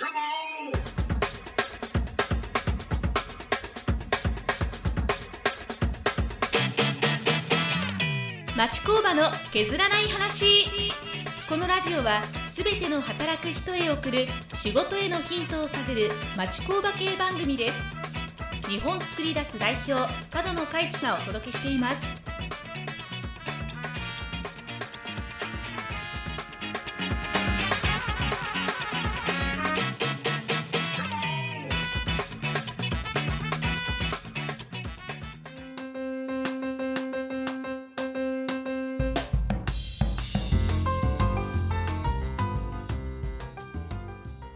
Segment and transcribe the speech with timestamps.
[0.00, 0.06] 町
[8.86, 10.90] 工場の削らない話
[11.48, 17.74] このラジオはすべての働く人へ送る仕事へのヒントを探る町工場系番組です。
[18.70, 19.94] 日本作り出す代表
[20.30, 22.29] 角野海地がお届けしています。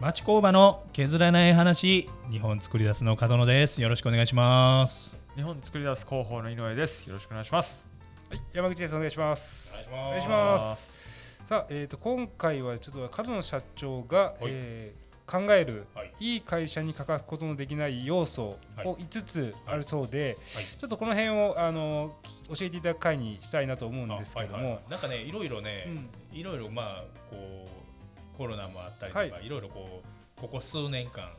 [0.05, 3.81] 町工場の削らない話日本作り出すの角野です。
[3.81, 5.17] よろしくお願いします。
[5.35, 7.07] 日本作り出す広報の井上です。
[7.07, 7.83] よろしくお願いします。
[8.29, 8.95] はい、山口です。
[8.95, 9.73] お願いします。
[9.91, 10.87] お願いします。
[11.49, 16.13] さあ、えっ、と今回はちょっと角野社長が、えー考える、はい。
[16.19, 18.87] い、い会社に欠かすことのできない要素をはい。
[18.87, 20.65] 5つあるそうで、はい。
[20.65, 22.15] ちょっとこの辺をあの
[22.49, 24.91] 教えていただく会にしたいなと思うんあですけれども、はいはい。
[24.91, 25.85] なんかねいろいろね、
[26.31, 26.37] うん。
[26.39, 27.84] いろいろまあこう
[28.37, 29.49] コロナもあったりとか、、はい。
[29.49, 30.01] ろいろこ
[30.37, 31.29] うここ数年間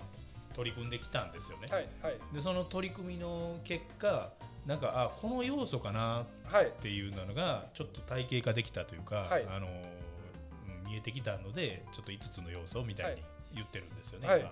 [0.55, 2.19] 取り組んできたんですよね、はいはい。
[2.35, 4.33] でその取り組みの結果
[4.67, 6.67] なんかあこの要素かなはい。
[6.67, 9.47] っていうのがちょっと体系化できたというか、はい。
[9.49, 13.23] あのうん見えてきたのでちょっと5つの要素みたいに
[13.55, 14.41] 言ってるんですよね、はい。
[14.41, 14.51] 今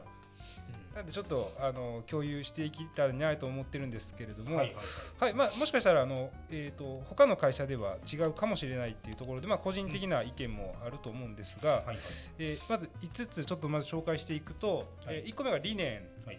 [0.94, 4.84] なんでちょっとあの共有していきたいなと思ってるんですけれども、うんはいはいはい。
[5.20, 11.98] はいまあ、もしかしたらあの、えー、と他の会社では違うかもしれないっていうところで、まあ、個人的な意見もあると思うんですが、はいはい。
[12.38, 15.16] えーまず5つちょっとまず紹介していくと、はい。
[15.16, 16.02] え1個目が理念。
[16.24, 16.38] はい。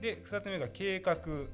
[0.00, 1.46] で2つ目が計画、3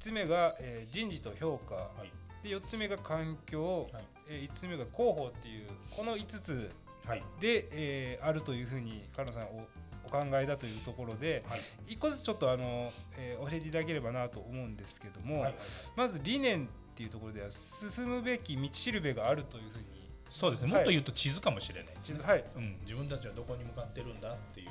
[0.00, 2.46] つ目が、えー人事と評価、はい。
[2.46, 4.04] で4つ目が環境、はい。
[4.28, 6.70] え5つ目が広報っていうこの5つ
[7.06, 7.22] はい。
[7.40, 9.66] で、えーあるというふうに菅野さんお
[10.08, 11.60] お考えだというところではい。
[11.94, 15.42] 1個ずつちょっとあの、えー教えていただければなと思うんですけども、はい。
[15.44, 15.54] はい
[15.96, 19.84] まず理念っていうところでは進むべき道しるべがあるというふうに。
[20.30, 20.80] そうですね、はい。
[20.80, 21.94] もっと言うと地図かもしれない。
[22.02, 22.44] 地図はい。
[22.56, 24.68] うん、自分たちはどこに向かってるんだっていう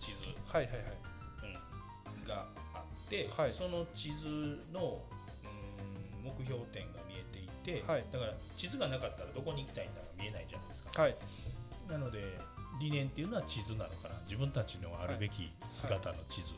[0.00, 0.84] 地図、はいはいはい。
[2.18, 3.52] うん、があって、はい。
[3.52, 5.02] その地図の、
[5.44, 8.04] うん、目標点が見えていて、はい。
[8.12, 11.16] だから地図がなかったらどこに行きたいんだが見えないじゃないですか、はい。
[11.88, 12.38] なので
[12.80, 14.14] 理念っていうのは地図なのかな？
[14.24, 16.48] 自分たちのあるべき姿の地図、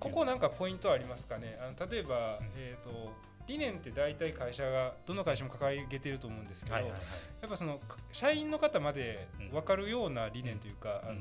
[0.00, 1.58] ここなんかポイントありますかね？
[1.60, 2.46] あの例えば、うん。
[2.56, 3.12] えー、と
[3.46, 7.00] 理念って大体会社がどの会社も掲げてると思うんですけど、はいはいはい。
[7.42, 9.50] やっぱそのか社員の方までうん。
[9.50, 11.10] 分かるような理念というか、うん。
[11.10, 11.20] あの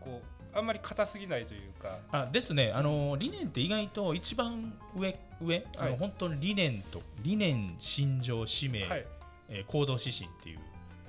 [0.00, 0.20] こ
[0.54, 2.70] うあんまり硬すぎないというか、あですね。
[2.72, 5.90] あの理念って意外と一番上上、あはい。
[5.92, 9.06] の本当に理念と理念心情使命、はい。
[9.48, 10.58] えー行動指針っていう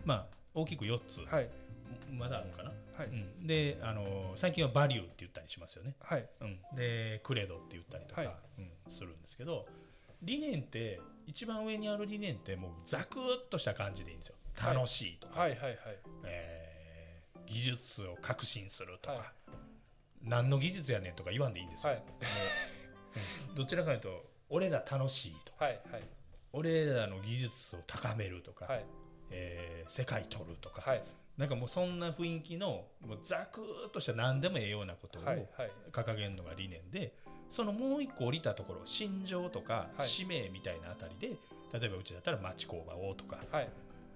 [0.03, 1.49] まあ大きく4つ、はい
[2.15, 3.07] まだあるのかな、はい。
[3.07, 6.27] うん、であの最近はバリューって言ったりしますよね、はい。
[6.41, 8.35] うん、でクレドって言ったりとか、はい。
[8.59, 9.67] うん、するんですけど
[10.21, 14.35] 理念って一番上にある理念ってもうザクッとした感じでいいんですよ。
[14.55, 14.75] はい。
[14.75, 15.77] 楽しいとか、はいはいはい。
[16.25, 16.65] えー
[17.47, 19.25] 技術を革新するとか、はい。
[20.23, 22.03] 何の技術やねんとか言わんでいいんですよ、はい。
[23.49, 23.55] うん。
[23.55, 25.65] どちらかというと俺ら楽しいとか。
[25.65, 26.03] はいはい。
[26.53, 28.85] 俺らの技術を高めるとか、はい
[29.31, 31.03] えー世界取るとか、はい。
[31.37, 35.71] なんかもうそんな雰囲気のもうザクッとした何でもええようなことをはいはい。
[35.91, 37.13] 掲げるのが理念で
[37.51, 40.07] そのもう一個降りたところ心情とかはい。
[40.07, 41.27] 使命みたいなあたりで、
[41.79, 43.69] 例えばうちだったら町工場をとか、はい。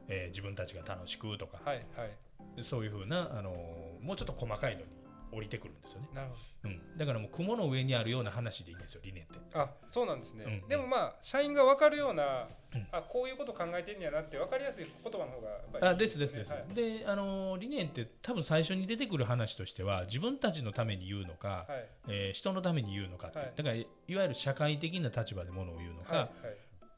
[0.08, 2.64] えー自分たちが楽しくとか、はいはい。
[2.64, 4.88] そういうふうな、あのーもうちょっと細かいのに
[5.32, 6.36] 降りてくるんですよね、なるほ
[6.66, 9.36] うん、だからもう雲の上にあるような話でいいんですよ理念って。
[9.36, 10.68] どあそうなんですね、うん。
[10.68, 12.88] でもまあ社員が分かるような、うん。
[12.92, 16.74] あこういうこと考えてんやなって分かりやすい言葉の方がやっぱりあですですです、はい。
[16.74, 21.90] であのー理念って多分最初に出てくる話としては自分たちのために言うのか、はい。
[22.08, 23.54] えー人のために言うのかって、はい。
[23.56, 23.86] だからい
[24.16, 26.30] わゆる社会的な立場でものを言うのか、はい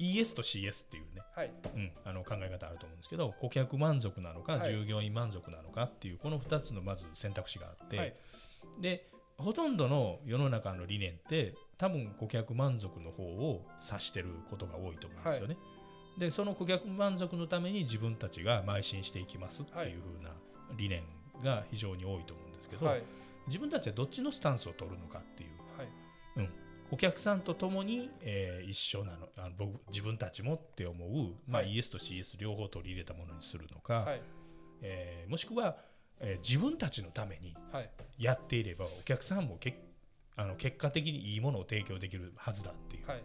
[0.02, 1.52] ES と CS っていうね、はい。
[1.76, 4.72] うん、あの考え方あると思うんですけど顧客満足なのか、はい。
[4.72, 8.16] 従業員満足なのかっていうこの2つのまず選択肢があって、はい。
[8.82, 9.08] で
[9.38, 15.58] ほとんどの世の中の理念って多分顧客満足の方を指してることが多いと思うんですよね。
[16.18, 20.32] でその顧客満足のために自分たちが邁進していきますっていう風な
[20.78, 21.04] 理念
[21.44, 23.04] が非常に多いと思うんですけど、はい。
[23.47, 25.50] 自分たちはどっちのスタンスを取るのかっていう。
[25.78, 25.88] はい
[26.91, 31.73] お客さんと共に、えー一緒なのあの僕自分たちもって思う、まあ、はい。
[31.76, 34.22] ES と CS 両方取り入れたものにするのか、はい。
[34.82, 35.78] えーもしくは、
[36.20, 37.90] えー自分たちのためにはい。
[38.17, 39.78] やっていればお客さんもけ
[40.35, 43.23] あの結果的にいいものを提供できるはずだっていう、はい。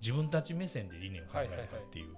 [0.00, 2.16] 自分たち目線で理念を考えるかっていう、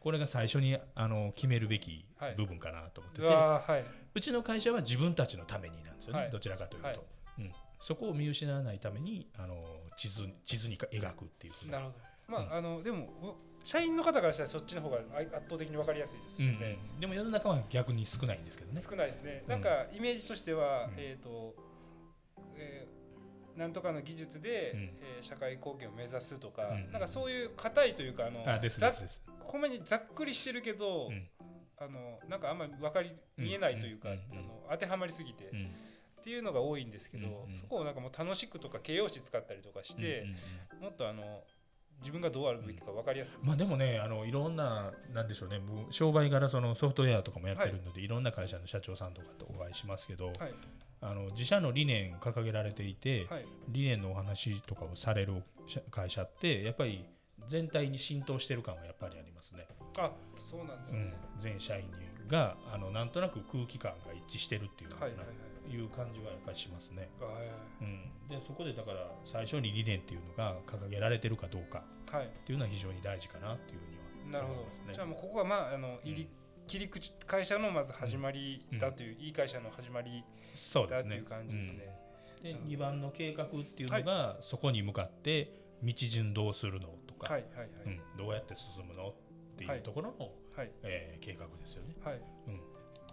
[0.00, 2.34] これが最初にあの決めるべきはい。
[2.34, 3.84] 部分かなと思ってうて、はい。
[4.14, 6.30] うちの会社は自分たちのためになんですよね、はい。
[6.30, 7.00] どちらかというと、はい。
[7.38, 9.64] うん、そこを見失わないためにあの
[9.96, 11.98] 地図地図にか描くっていうななるほど。
[12.28, 12.52] まあ、うん。
[12.52, 16.78] あのでもお社員の方からしたらそっちの方があ圧倒的に分かりやすいですうんよね。
[16.94, 18.82] うんでも世の中は逆に少ないんですけどね。
[18.88, 19.42] 少ないですね。
[19.44, 19.50] うん。
[19.50, 20.94] なんかイメージとしては、うん。
[20.96, 21.54] えっ、と、
[22.56, 23.00] えー
[23.58, 24.80] なんとかの技術で、うん。
[25.02, 29.22] えー社会貢献を目指すとか、うんなんかそういう硬いというかあのあですですです。
[29.40, 31.28] ほんまにざっくりしてるけど、うん。
[31.78, 34.20] あのなんかあんまり分かり見えないというか、うんうん。
[34.32, 35.70] あの当てはまりすぎて、うん
[36.20, 37.58] っていうのが多いんですけど、うんうん。
[37.58, 40.36] そこをなんかもう楽しくとか形容詞使ったりとかしてうん、うん
[40.78, 40.84] うん。
[40.84, 41.42] もっとあの
[42.00, 43.38] 自分がどうあるべきか分かりやすい。
[43.42, 45.60] まあでもねあのいろんななんでしょうね。
[45.60, 50.36] 僕商売柄そのソフトウェアとかもやってるので、い、ろんな会社の社長さんとかとお会いしますけど、はい。
[51.02, 53.46] あの自社の理念掲げられていて、はい。
[53.68, 57.04] 理念のお話とかをされる社会社ってやっぱり
[57.48, 59.66] 全体に浸透してる感はやっぱりありますね。
[59.98, 60.12] あ
[60.50, 61.14] そうなんですね。
[61.36, 61.84] うん、全社員
[62.28, 67.08] があのなんとなく空気感が一致してるっていうのかな、はいはいはいいう感じはやっぱりしますね。
[67.20, 67.84] はい。
[67.84, 72.26] うん、でそこでだから最初に理念っていうのが掲げられてるかどうかはい。
[72.26, 74.94] っていうのは非常に大事かなっていうふうにはなるほど思いますね。
[74.94, 76.28] じゃあもうここがまああの入り、
[76.66, 80.24] 切り口会社のまず始まりだという、いい会社の始まり
[80.74, 81.96] だっていう感じですね。
[82.38, 82.42] うん。
[82.42, 85.52] で2番の計画っていうのが、そこに向かって
[85.82, 89.14] 道順どうするのとか、はいはいはい、うん、どうやって進むのっ
[89.56, 90.70] ていうところの、はい。
[90.82, 91.94] えー計画ですよね。
[92.04, 92.20] はい。
[92.48, 92.60] うん。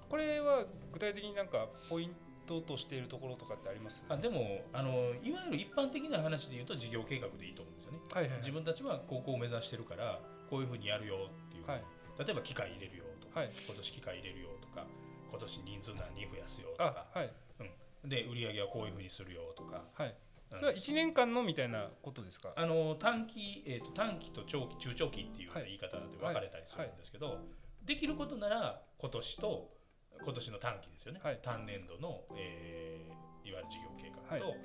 [0.09, 2.15] これは具体的になんかポイン
[2.47, 4.01] トとしているところとかってあります？
[4.09, 7.99] あでもあのいわゆる一般的な話で言うと事業計画でいいと思うんですよね。
[8.11, 8.39] はいはいはい。
[8.39, 11.83] 自分たちは高校を目指してるからこういうふうにやるよっていう、はい。
[12.17, 13.51] 例えば機械入れるよとか、はい。
[13.67, 14.87] 今年機械入れるよとか
[15.29, 17.31] 今年人数何人増やすよとあかはい。
[18.05, 19.83] で売り上げはこういうふうにするよとか。
[19.93, 20.15] はい。
[20.49, 22.53] それは1年間のみたいなことですか？
[22.55, 27.39] あの短期、えー、と短期と長期中長期っていう言い方で分かれたりするんですけど、
[27.85, 29.69] できることなら今年と
[30.23, 31.39] 今年の短期ですよね、はい。
[31.41, 34.55] 単年度の、えーいわゆる事業計画と、は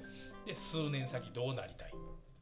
[0.45, 1.93] で数年先どうなりたい？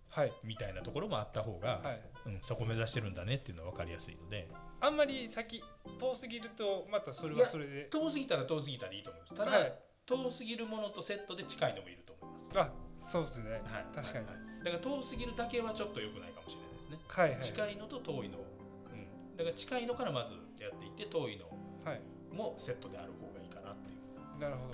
[0.09, 0.33] はい。
[0.43, 2.01] みたいなところもあった方が、はい。
[2.25, 4.49] うん、そこ目指してるんだねっていうのは分かりやすいので。
[4.81, 5.63] あんまり先
[5.99, 7.89] 遠すぎるとまたそれはそれで。
[7.93, 9.35] 遠すぎたら遠すぎたらいいと思います。
[9.35, 9.75] ただ、はい。
[10.07, 12.71] 遠すぎるものとセットで近いのもいると思います。
[12.71, 12.73] あ
[13.13, 13.51] そうですね。
[13.51, 13.61] はい、
[13.95, 14.27] 確かに。
[14.27, 14.65] はい。
[14.65, 16.99] だから遠すぎるだけはちょっと良くないかもしれないですね。
[17.07, 17.45] はいはい。
[17.45, 21.45] 近いのと遠いの、うん、だから近いのからまずやっていって遠いの。
[21.85, 22.01] はい。
[22.33, 24.01] もセットである方がいいかなっていう。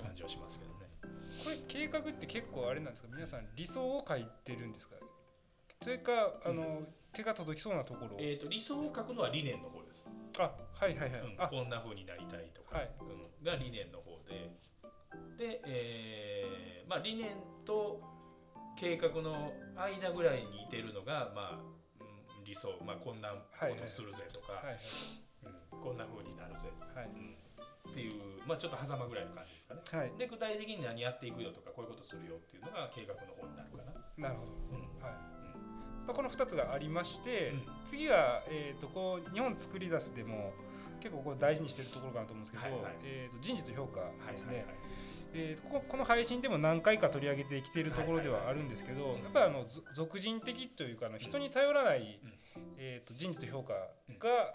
[0.01, 0.87] 感じはしますけどね。
[1.43, 3.09] これ計画って結構あれなんですか？
[3.13, 4.95] 皆さん理想を書いてるんですか？
[5.83, 8.15] それかあの、手が届きそうなところ？
[8.15, 10.05] を、えー、と理想を書くのは理念の方です。
[10.39, 11.47] あはいはいはい、うん、あ。
[11.47, 12.91] こんな風になりたいとか、はい。
[13.01, 14.55] うん、が理念の方で。
[15.37, 18.01] で、えーまあ、理念と
[18.77, 21.59] 計画の間ぐらいにいてるのが、まあ
[21.99, 23.39] うん、理想、まあ、こんなこ
[23.75, 24.63] とするぜとか、
[25.71, 27.05] こんな風になるぜ、はい。
[27.05, 27.35] うん、
[27.97, 29.81] っていう、まあ、ちょっと狭間ぐらいの感じですかね。
[29.89, 30.13] はい。
[30.21, 34.29] で具体的に何やっていくよとかこういうことするよっていうのが計画の方になるかな。
[34.29, 34.77] なるほど。
[34.77, 34.85] うん。
[35.01, 35.17] はい。
[36.05, 37.89] まあ、この2つがありまして、うん。
[37.89, 40.53] 次は、えー、とこう日本作り出すでも
[41.01, 43.01] 結構こう大事にしてるところかなと思うんですけど、はいはい。
[43.01, 44.75] えー、と人事と評価ですね、はいはいはい。
[45.33, 52.33] えーとこここの配信でも何回か取り上げてきているところではあるんですけど、はいはいはいやっぱりあのぞ俗人的というかあの人に頼らない、うん。
[52.77, 54.53] えー、と人事と評価が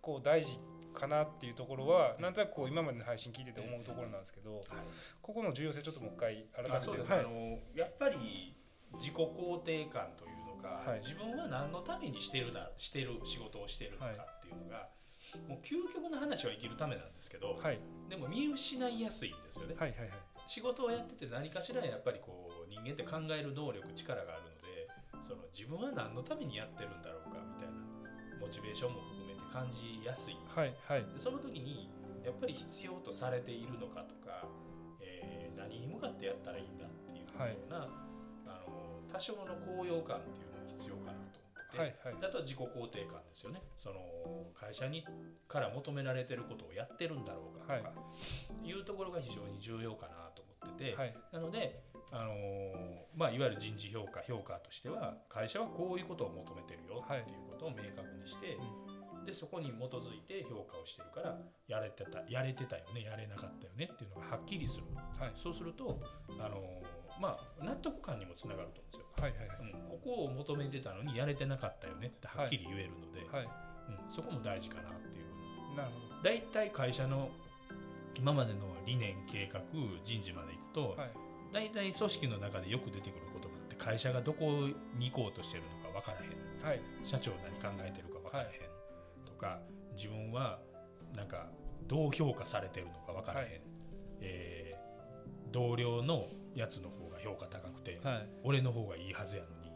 [0.00, 0.58] こう大事
[0.94, 4.64] かなっていうところはなんとなくこう今までの配信聞いてて思うところなんですけど、はい。
[5.20, 6.74] ここの重要性ちょっともう一回改めて。
[6.74, 8.54] いあのやっぱり
[8.94, 11.00] 自己肯定感というのが、はい。
[11.00, 14.88] 自分は何のためにしてるだしてる仕事をしてるのかっていうのが、
[15.48, 17.80] もう究極の話は生きるためなんですけど、はい。
[18.08, 20.10] でも見失いやすいんですよね、はいはいはい。
[20.46, 24.88] 仕事をやってて何かしらやっぱりこう人間って考える能力力があるので
[25.26, 27.80] その自分は何のためにやってるんだろうかみたいな
[28.40, 29.00] モチベーションも
[29.54, 30.58] 感じやすいんですよ。
[30.58, 31.06] はいはい。
[31.14, 31.88] でその時に
[32.26, 34.42] やっぱり必要とされているのかとか、
[35.00, 37.30] えー何に向かってやったらいいんだっていうよ
[37.68, 37.88] うな、
[38.46, 42.14] あの多少の高揚感っていうのが必要かなと思ってて、はいはい。
[42.20, 43.62] あとは自己肯定感ですよね。
[43.76, 44.00] その
[44.52, 45.06] 会社に
[45.46, 47.92] から求められてることをやってるんだろうかとか、
[48.64, 51.14] い、うところが非常に重要かなと思ってて、はい。
[51.32, 51.80] なので、
[52.10, 58.58] あのーまあ、いわゆる人事評価評価としては会社はこういうことを求めてるよっていうことを明確にして、
[59.24, 64.84] でそこに基づいて評価をしてるからやれてたやれてたよねやれなかったよねっていうのがはっきりする、
[65.18, 65.32] はい。
[65.40, 66.00] そうすると、
[66.38, 69.06] あのーまあ、納得感にもつながると思うんですよ。
[69.22, 69.72] はいはいはい。
[69.72, 73.46] うん、ここを求めてたのにやれてなかったよねってはっきり言えるので、はい。
[73.46, 75.24] うん、そこも大事かなっていう。
[75.24, 77.30] ふうになるほ大体会社の
[78.16, 79.60] 今までの理念計画
[80.04, 81.10] 人事までいくと、どはい。
[81.52, 86.66] 大体組織の中でよく出てくることがあって会社がどこに行こうとしてるのか分からへん。
[86.66, 86.82] はい。
[87.04, 88.73] 社長何考えてるか分からへん
[89.34, 89.58] とか、
[89.96, 90.60] 自分は
[91.14, 91.48] なんか
[91.86, 93.60] どう評価されてるのか分からへん、はい。
[94.20, 94.84] えー
[95.52, 96.26] 同僚の
[96.56, 98.28] やつの方が評価高くて、はい。
[98.42, 99.70] 俺の方がいいはずやのに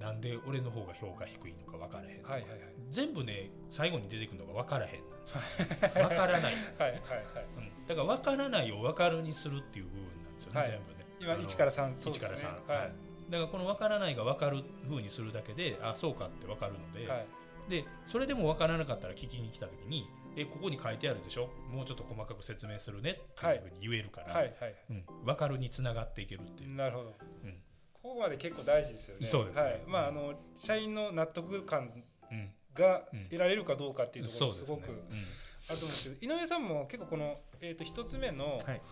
[0.00, 2.60] なんで俺の方が評価低いのか分からへんとか、はいはいはい。
[2.90, 6.08] 全部ね最後に出てくるのが分からへんなんですよ。
[6.08, 6.82] 分からないんですよ。
[6.82, 7.46] はいはいはい。
[7.56, 7.86] うん。
[7.86, 10.70] だから分からないを分かるにするっていう部分なんですよね、はい。
[10.70, 11.06] 全部ね。
[11.20, 12.92] 今あの1から3そう1からですね3、はい。
[13.30, 17.26] だからこの分からないが分かる風にするだけであそうかって分かるので、はい
[17.68, 21.48] でそれでも分からなかったら聞きに来た時にえここに書いてあるでしょ？
[21.72, 24.74] もうちょっと細かく説明するねっていうふうに言えるから、はいはい。
[24.90, 27.52] うん、分かるにつながっていけるっていう、なるほど、うん。
[27.94, 29.26] ここまで結構大事ですよね。
[29.26, 29.62] そうですね。
[29.62, 31.90] はい、まああの社員の納得感
[32.30, 35.02] うん、がうん得られるかどうかっていうところすねもすごく
[35.68, 38.82] あると思うんですけど、井上さんも結構この、えー、と一つ目の、はい。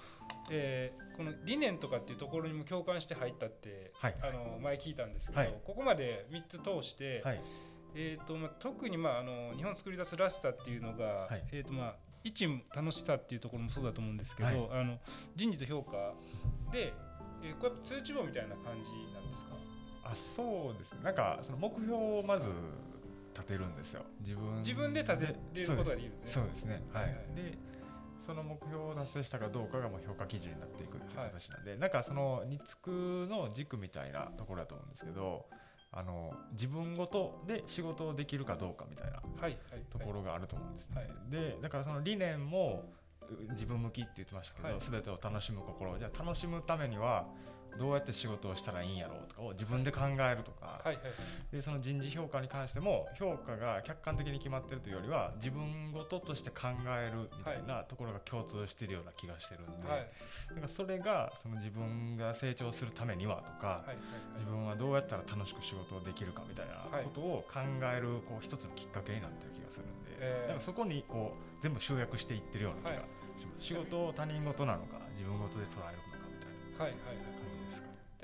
[0.51, 4.17] えーこの理念とかっていうところにも共感して入ったって、はい。
[4.23, 5.55] あの前聞いたんですけど、はい。
[5.65, 7.41] ここまで3つ通して、はい
[7.95, 11.45] えーとまあ、特に、まあ、あの日本作り出すらしさっていうのが、はい。
[11.53, 14.81] えーとまあ、一楽しさっていうところもそうだと思うんですけど、はい。
[14.81, 14.99] あの
[15.37, 16.15] 人事と評価
[16.73, 16.93] で、
[17.43, 19.57] えーこれやっぱ通知簿みたいな感じなんですか？
[20.05, 21.01] あそうですね。
[21.03, 22.49] なんかその目標をまず
[23.35, 24.03] 立てるんですよ。
[24.23, 26.33] 自分自分で立てれることができるんですね。
[26.33, 26.65] そうです。
[26.65, 26.83] ね。
[26.93, 27.35] はい、はいはい。
[27.35, 27.59] で
[28.27, 35.45] その目標を達成したかどうかがもう評価基準になっていくっていう形なんで、なんかその日区の軸みたいなところだと思うんですけど
[35.97, 40.97] あの自分ごとで仕事をできるかどうかみたいなはいはいところがあると思うんですね。
[40.97, 41.31] はい。
[41.31, 42.83] でだからその理念も
[43.23, 44.79] う自分向きって言ってましたけど、はい。
[44.81, 45.97] 全てを楽しむ心。
[45.99, 47.27] じゃあ楽しむためには
[47.79, 51.05] どうやって仕事をしたらいいんやろうとかを自分で考えるとか、はいはい
[51.53, 60.09] でその人事評価に関しても評価が客観的に決まってるというよりは自分ごととして考えるみたいなところが共通しているような気がしてるんで、はい。
[60.49, 63.97] だからそれがその自分が成長するためにはとか、はいはい
[64.35, 70.49] 自分はどうやったら楽しく仕事をできるかみたいなことを考えるこう一つのきっかけになってる気がするんで、えー。
[70.49, 73.07] なんかそこにこう全部集約していってるような気が
[73.39, 76.85] します、仕事を他人事なのか自分事で捉えるのかみたいな。
[76.85, 77.44] はいはいはい。
[77.44, 77.44] 感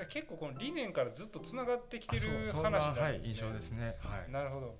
[0.06, 3.28] 結構この理念からずっとつながってきてる話になるんですね。
[3.28, 3.96] 印象ですね。
[4.00, 4.30] はい。
[4.30, 4.76] なるほど。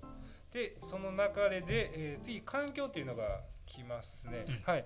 [0.51, 1.17] でその流
[1.49, 4.45] れで、えー次環境っていうのが来ますね。
[4.47, 4.85] うんはい。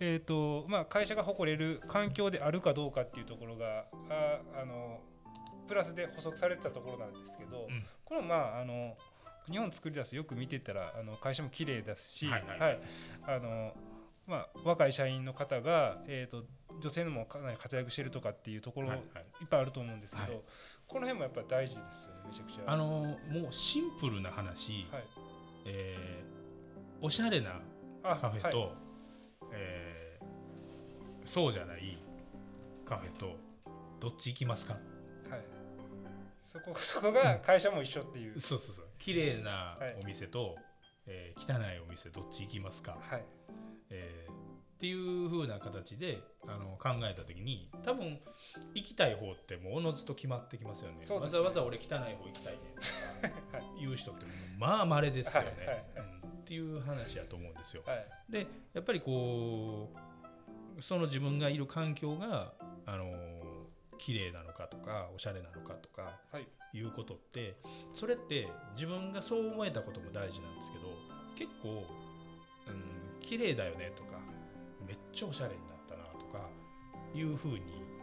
[0.00, 5.00] えっ、とまあ会社が誇れる環境であるかどうかっていうところがああの
[5.68, 8.96] プラスで補足されてたところなんですけど、うんこれもまああの
[9.50, 12.80] 日本作り出すよく見てたらあの会社も綺麗だし、はいはい
[13.26, 13.72] あの
[14.26, 16.44] まあ若い社員の方がえっ、と
[16.80, 19.24] 女性のもかなり活躍してるとかっていうところ、はいはい。
[19.42, 20.42] いっぱいあると思うんですけど、はい。
[20.88, 22.70] この辺もやっぱ大事ですよねめちゃくちゃ。
[22.70, 25.04] あのもうシンプルな話、はい、
[25.66, 27.60] えーおしゃれな
[28.02, 28.70] あカフェと、はい。
[29.52, 31.98] えーそうじゃない
[32.84, 33.36] カフェと
[34.00, 34.74] どっち行きますか？
[34.74, 35.44] はい、
[36.46, 38.86] そこそこが会社も一緒っていう、そうそうそう。
[38.98, 39.96] 綺麗なはい。
[40.02, 40.56] お店と、
[41.06, 43.24] えー汚いお店どっち行きますか、はい。
[43.90, 44.32] えー
[44.82, 48.18] っていう風な形であの考えた時に多分
[48.74, 51.06] 行きたい方ってもうおのずと決まってきますよね。
[51.06, 51.14] ね。
[51.14, 54.26] わざわざ俺汚い方行きたいねとか 言う人って
[54.58, 55.84] まあ稀ですよね、はい。
[55.98, 56.30] うん。
[56.30, 57.84] っていう話やと思うんですよ。
[57.86, 58.06] はい。
[58.28, 59.88] でやっぱりこ
[60.76, 62.52] うその自分がいる環境が
[62.84, 63.14] あの
[63.98, 66.48] 綺麗なのかとかおしゃれなのかとかはい。
[66.74, 67.54] いうことって
[67.94, 70.88] それって自分がそう思えたことも大事なんですけど
[71.36, 71.86] 結構、
[72.66, 74.11] うん、綺麗だよねとか
[75.12, 76.48] ちゃおしゃれになったなとか
[77.14, 77.60] いうふうに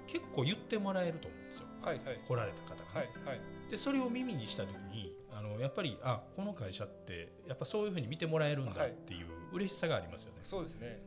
[0.07, 1.67] 結構言ってもらえると思うんですよ。
[1.81, 2.19] はいはい。
[2.27, 3.41] 来られた方がね、はいはい。
[3.69, 10.39] でそれを耳にした時にあのやっぱりあこの会社ってやっぱそういうふうに見てもらえるんだっていう嬉しさがありますよね。
[10.43, 10.99] そうですね。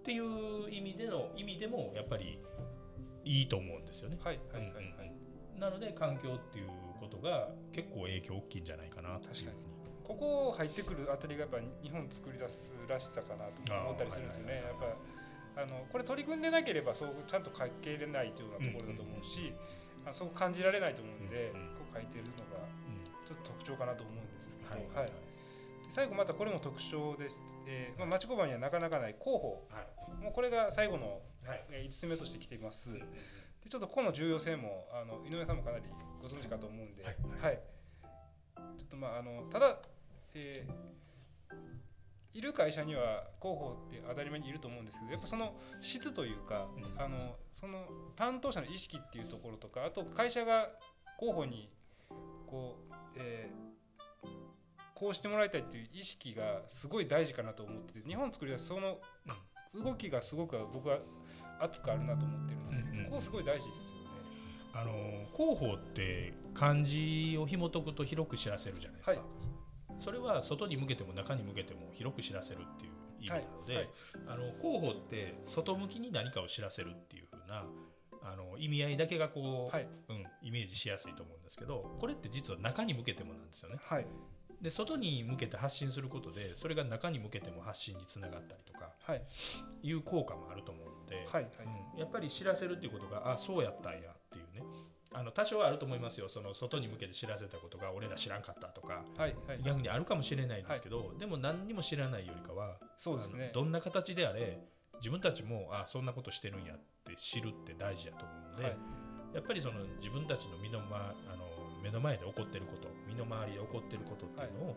[0.00, 2.38] っていう意味での意味でもやっぱり
[3.24, 4.18] いいと思うんですよね。
[4.22, 4.70] はいはいはい。
[4.70, 5.60] はい、うんうんうん。
[5.60, 6.68] なので環境っていう
[7.00, 9.50] ことが結構影響大きいんじゃないかなというふうに。
[10.06, 14.62] ここ入ってくるあたりがやっぱ日本作り出すらしさかなと思ったりするんですよね。
[14.64, 14.94] やっぱ
[15.56, 19.52] あのこれ取り組んでなければそうちゃんと書けれないというようなところだと思うし、
[20.04, 21.58] あそう感じられないと思うんで、こ
[21.92, 25.12] う書いてるのがうんちょっと特徴かなと思うんですけど、はいはい。
[25.90, 27.40] 最後またこれも特徴です。
[27.66, 29.80] えーまあ、町工場にはなかなかない広報は
[30.20, 30.22] い。
[30.22, 31.64] もうこれが最後の、はい。
[31.70, 32.90] えー5つ目としてきています。
[32.90, 35.84] うんでちょっとこの重要性もあの井上さんもかなり
[36.22, 37.14] ご存知かと思うんで、はい。
[38.78, 39.78] ちょっとまああのただ、
[40.34, 40.95] えー
[42.36, 50.68] いる会社には広報って当たり前にいると思うんですけどやっぱその質というか、うんあのその担当者の意識っていうところとかあと会社が
[51.18, 51.70] 広報に
[52.46, 53.66] こう、えー
[54.98, 58.96] こうしてもらいたいっていう意識がすごい大事かなと思ってて日本作り出すその
[59.74, 61.00] 動きがすごく僕は
[61.60, 64.06] 熱くあるなと思ってるんですけど、うんうんここすごい大事ですよね。
[64.72, 64.92] あの
[65.36, 69.10] 広報って漢字を紐解くと広く知らせるじゃないですか。
[69.12, 69.45] はい
[69.98, 73.94] それは外に向けても中に向けても広く知らせるっていう意味なので、はいはい。
[74.28, 77.64] あの広報って外向きに何かを知らせるっていう風な
[78.22, 79.88] あの意味合いだけがこう、はい。
[80.08, 83.76] うん、イメージしやすいと思うんですけどこれって実は中に向けてもなんですよね。
[83.80, 84.06] はい。
[84.60, 89.22] で外に向けて発信することでそれが中に向けても発信につながったりとかはい。
[89.82, 91.52] いう効果もあると思うので、はいはい。
[91.94, 94.16] うん、やっぱり知らせるっていうことがあそうやったんやっ
[95.18, 96.28] あの多少はあると思いますよ。
[96.28, 99.62] その外に向けて知らせたことが俺ら知らんかったとかはいはい。
[99.64, 103.50] 逆にあるかもしれないんですけど、でも何にも知らないよりかはそうですね。
[103.54, 104.60] どんな形であれ
[104.98, 108.76] 自分たちもあそんなことしてるんやって知るって大事だと思うので、はい。
[109.34, 111.44] やっぱりその自分たちの身の、ま、あの
[111.82, 114.76] 目の前で起こってること身の回りで起こってることっていうのを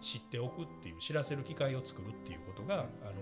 [0.00, 3.20] 知っておくっていう知らせる機会を作るっていうことが、あの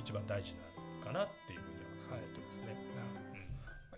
[0.00, 0.58] 一番大事な
[0.98, 1.76] のかなっていうふうに
[2.10, 2.76] は思ってますね。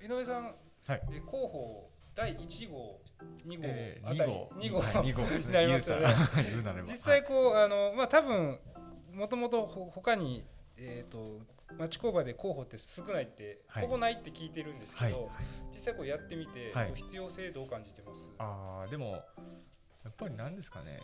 [0.00, 0.54] 井上さん、
[0.88, 1.02] はい。
[1.11, 3.00] え広報第1号
[3.47, 4.33] 2号えーあたり。
[4.33, 5.23] 2号2号、はい2号。
[5.28, 6.07] ですねなりますよね。
[6.88, 8.59] 実際こうあのまあ多分
[9.12, 11.40] もともとほ他にえっ、と
[11.76, 13.83] 町工場で広報って少ないって、はい。
[13.83, 15.33] ほぼないって聞いてるんですはい、けど、はい。
[15.73, 16.95] 実際こうやってみて、はい。
[16.95, 18.21] 必要性どう感じてます？
[18.38, 19.11] あーでも
[20.04, 21.00] やっぱり何ですかね。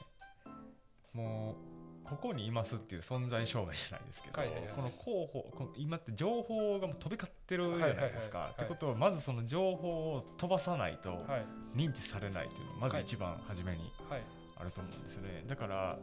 [1.12, 1.56] もう
[2.04, 4.72] ここにいますっていう存在証明じゃないですけど、はいはいはい。
[4.74, 7.98] この広報この今って情報がもう飛び交ってるじゃないですか。
[7.98, 8.32] はいはいはい。
[8.32, 8.52] はい。
[8.52, 11.46] ってことはまずその情報を飛ばさないとはい。
[11.74, 14.22] 認知されないっていうのがまず一番初めにはい。
[14.56, 15.44] あると思うんですよね。
[15.48, 15.98] だから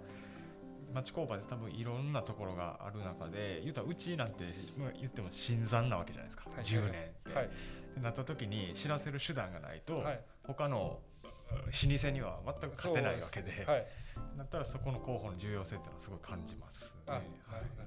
[0.93, 4.43] 町工場で多分いろんなところがある中で言うたらうちなんて
[4.77, 6.65] まあ言っても新参なわけじゃないですか、はい。
[6.65, 7.33] 10年って。
[7.33, 7.45] はい。
[7.45, 7.49] っ
[7.93, 10.21] てなった時に知らせる手段がないと、はい。
[10.43, 10.99] 他の
[11.55, 13.87] 老舗には全く勝てないわけで、はい。
[14.37, 16.87] だったらそこの候補の重要性っていうのはすごい感じます、ね。
[17.07, 17.23] あはい。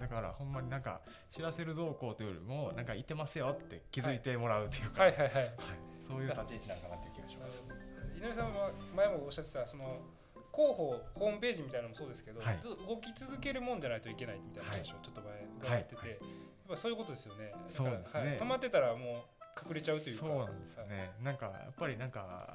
[0.00, 5.12] だからほんまになんか知らせる動向というよりもなんかいてますよって気づいてもらうっていうか、はい。
[5.12, 5.20] はい。
[5.22, 5.34] はい。
[5.34, 5.54] はい。
[6.06, 7.62] そういう立ち位置なんかなっていう気がします。
[8.16, 10.00] 井上さんは前もおっしゃってたその
[10.52, 12.58] 広報ホームページみたいなのもそうですけど、はい。
[12.62, 16.10] ずっと動き続けるもんじゃないといけないみたいな話をちょっと前伺ってて、はい。
[16.10, 16.18] やっ
[16.68, 17.52] ぱそういうことですよね。
[17.70, 18.20] そうですね。
[18.20, 18.38] はい。
[18.38, 20.26] 止まってたらもう隠れちゃうというか。
[20.26, 22.48] そうなんですよね、なんかやっぱりなんか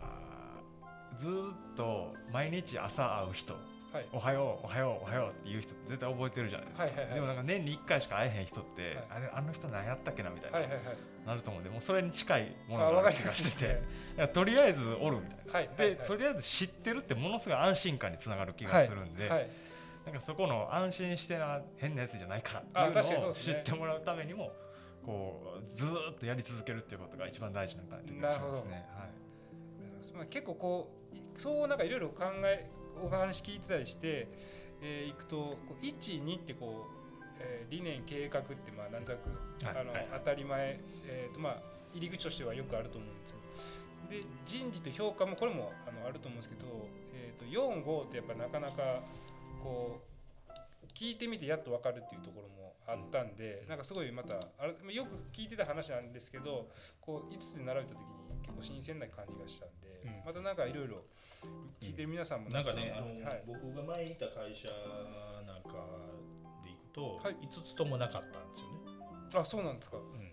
[1.19, 3.53] ずーっと毎日朝会う人
[3.91, 4.07] はい。
[4.13, 7.13] おはようおはようおはようっていう人絶対覚えてるじゃないですか、はいはいはい。
[7.15, 9.05] でもなんか年に1回しか会えへん人って、はい。
[9.09, 10.97] あれあの人何やったっけなみたいな、はいはいはい。
[11.25, 13.57] なると思うんでもうそれに近いもあのがある気がして。
[13.57, 13.81] て、
[14.17, 15.53] いやとりあえずおるみたいな。
[15.53, 16.07] はいで、はいはい。
[16.07, 19.49] とりあえず知ってるってものすごい安心感につながる気がするんで、はい。
[20.05, 24.51] なんかそこの安心してな変なやつじゃないからあっていうのを知ってもらうためにも
[25.05, 28.85] こうずーっとやり続けるっていうことが一番大事なのかなっていう気がしますね。
[28.95, 29.28] はい
[30.19, 32.69] まあ結構こういそうなんかいろいろ考え
[33.01, 34.27] お話聞いてたりして、
[34.81, 39.29] えー、いくとこう1、2ってこう、えー理念計画ってまあなんとなく、
[39.63, 41.61] あのはいはい当たり前、えーとまあ、
[41.93, 43.37] 入り口としてはよくあると思うんですよ。
[44.09, 46.65] で人事と評価もこれもあのあると思うんですけど、
[47.13, 49.03] えー、と4、5ってやっぱなかなか
[49.63, 56.67] こう聞いてみてやっと分かるっていうところもあったんで、なんかすごいまたあれよく聞いてた話なんですけど
[56.99, 58.18] こう5つで並べた時に
[58.49, 60.25] 結構新鮮な感じがしたんで、うん。
[60.25, 61.03] またなんかいろいろ
[61.81, 64.67] 聞いてる皆さんもなんかね、あのはい、僕が前いた会社
[65.45, 65.85] なんか
[66.63, 68.79] でいくと、はい5つともなかったんですよね。
[69.35, 69.97] あそうなんですか。
[69.97, 70.31] うんうん、っ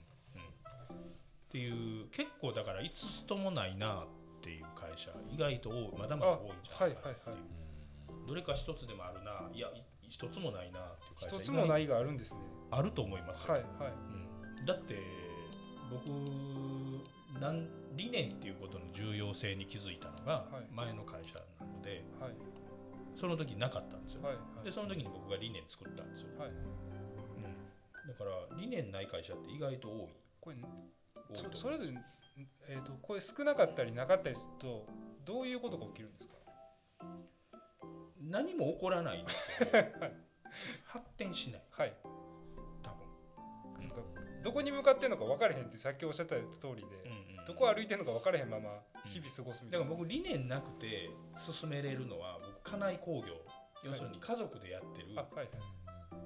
[1.50, 4.06] ていう結構だから5つともないなっ
[4.42, 8.28] ていう会社意外と多いまだまだ多いんじゃないかなっていう、はいはいはい。
[8.28, 9.50] どれか一つでもあるな。
[9.52, 11.36] いやい一つもないなっていう会社。
[11.42, 12.38] 一つもないいがあるんですね。
[12.70, 13.92] あると思いますよ、はいはい。
[14.58, 14.94] うん、だって
[15.90, 16.10] 僕
[17.40, 20.74] なん理念っていうことの重要性に気づいたのがはい。
[20.74, 22.32] 前の会社なので、はい。
[23.14, 24.34] その時なかったんですよ、はい。
[24.34, 24.64] はい。
[24.64, 26.50] でその時に僕が理念作ったんですよ、はい。
[26.50, 27.42] うん、
[28.08, 30.14] だから理念ない会社って意外と多い。
[30.40, 30.56] これ
[31.34, 31.90] そそれぞれ、
[32.68, 34.86] えー、とこれ少なかったりなかったりすると
[35.24, 36.36] どういうことが起きるんですか？
[38.20, 39.70] 何も起こらないんですけど
[40.86, 41.62] 発展しない。
[41.70, 41.96] はい。
[42.82, 46.42] 多分、どこに向かってんのか分からへんってさっきおっしゃった通
[46.76, 53.34] りで、うんうんどこ歩いてんのか分からへんまま日々過ごすみたいな、だから僕理念なくて進めれるのは僕家内工業。
[53.84, 55.08] 要するに家族でやってる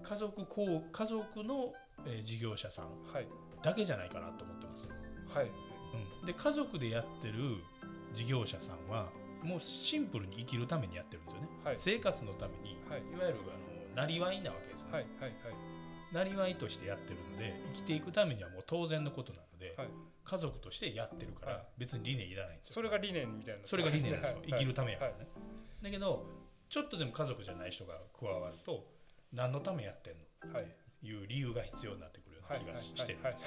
[0.02, 1.74] 家族こう家族の、
[2.06, 3.28] えー事業者さんはい。
[3.62, 4.88] だけじゃないかなと思ってます、
[5.34, 5.50] はい。
[6.20, 7.58] うん、で家族でやってる
[8.14, 9.10] 事業者さんは
[9.42, 11.76] もうシンプルに生きるためにやってるんですよね、はい。
[11.78, 13.00] 生活のために、はい。
[13.00, 15.02] いわゆるあのなりわいなわけですね、はい。
[15.20, 15.34] はい。
[16.14, 19.88] なりわいとしてやってるので生きていくためにはもう当然のことなので、はい。
[20.24, 21.64] 家族としてやってるからはい。
[21.78, 22.74] 別に理念いらないんですよ。
[22.74, 23.66] それが理念みたいな。
[23.66, 24.50] それが理念なんですよ、はい。
[24.50, 25.20] 生きるためやからはい。
[25.20, 25.28] ね、
[25.82, 26.26] だけど
[26.68, 28.86] ちょっとでも家族じゃない人が加わると
[29.32, 30.54] 何のためやってんの？
[30.54, 30.64] はい。
[30.64, 30.66] っ
[31.00, 33.32] ていう理由が必要になってくるようはいな気がししてるんはい。
[33.34, 33.46] です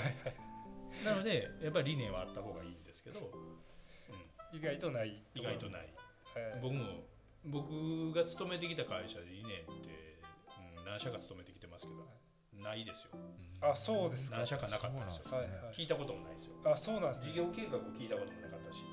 [1.05, 5.89] なのでやっぱり理念はあった方がいいんですけど、うん、意外とない意外とない。
[6.61, 7.03] 僕も
[7.45, 10.17] 僕が勤めてきた会社で理念って、
[10.77, 12.07] うん、何社か勤めてきてますけど
[12.63, 13.19] ないですよ。
[13.61, 14.37] あそうですか。
[14.37, 15.37] 何社かなかったですよ。
[15.37, 15.75] はいはい。
[15.75, 16.55] 聞いたこともないですよ。
[16.65, 17.31] あそうなんですね。
[17.31, 18.83] 事業計画を聞いたこともなかったし。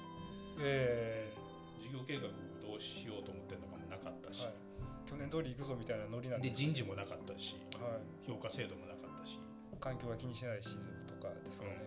[0.60, 1.32] え
[1.80, 2.28] 事業計画
[2.60, 8.28] どうしようと思ってるのかもなかったし、ーはい、去年通り行くぞみたいなノリなんでで人事もなかったしはい。
[8.28, 9.40] 評価制度もなかったし、
[9.80, 10.76] 環境が気にしないし
[11.08, 11.80] とかですかね、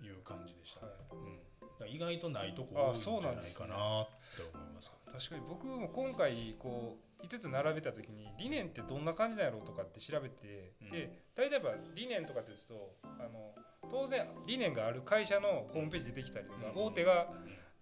[0.00, 1.90] うん、いう感じでしたね、はい。
[1.90, 10.90] うん、意外とないとこ多いんじゃないかなって思います確かに僕も今回こう5つ並べた時に理念ってどんな感じなんやろうとかって調べて、うん。
[10.90, 13.54] で大体やっぱ理念とかって言うとあの
[13.90, 16.86] 当然理念がある会社のホームページ出てきたりとか、うん。
[16.86, 17.26] 大手が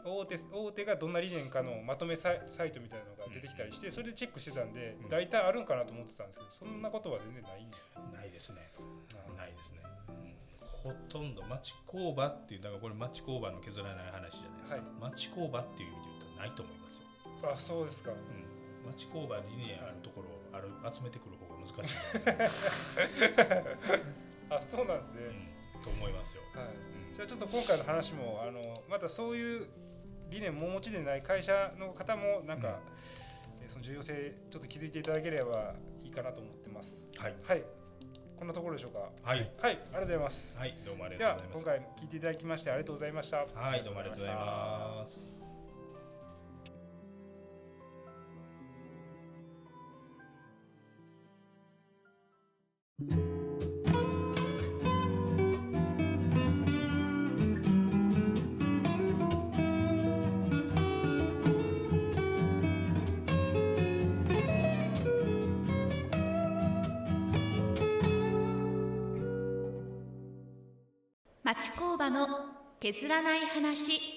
[0.04, 2.38] 大手大手がどんな理念かのまとめサイ
[2.72, 5.08] トみたいなのが出てきたりしてそれでチェックしてたんでうん。
[5.10, 8.72] 大体あるんかなと思ってたんですけどそんなことは全然ないんですかないですね。
[9.12, 9.80] あないですね、
[10.62, 15.12] ほとんど町工場っていうだからこれ町工場の削らない話じゃないですか、はい。
[15.12, 17.02] 町工場っていう意味で言ったらないと思いますよ、
[17.52, 18.12] あそうですか。
[18.12, 18.45] うん、
[18.92, 21.96] 町工場にねあるところをある集めてくる方が難しい
[24.50, 26.64] あそうなんですね、うんと思いますよ、はい。
[27.10, 27.14] うん。
[27.14, 29.68] じゃあちょっと今回の話もあのまたそういう
[30.30, 32.80] 理念もお持ちでない会社の方もなんか、
[33.60, 36.88] えーその重要性ちょっと気づいていただければいいかなと思ってます。
[37.18, 37.34] はい。
[37.44, 37.62] はい。
[38.36, 39.10] こんなところでしょうか？
[39.22, 39.50] はい。
[39.60, 40.56] はい、ありがとうございます。
[40.56, 40.76] はい。
[40.84, 41.88] どうもありがとうございます。
[41.90, 43.36] 今回聞いていただきましてありがとうございました。
[43.54, 43.84] はい。
[43.84, 45.55] どうもありがとうございます
[52.98, 53.04] 町
[71.72, 72.26] 工場の
[72.80, 74.15] 削らない話。